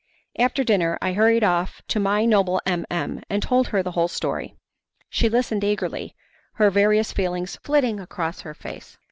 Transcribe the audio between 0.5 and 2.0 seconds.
dinner I hurried off to